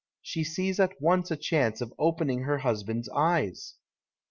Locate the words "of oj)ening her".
1.79-2.57